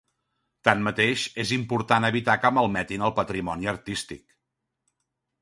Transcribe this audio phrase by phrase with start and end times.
[0.69, 4.27] Tanmateix, és important evitar que malmetin el patrimoni artístic.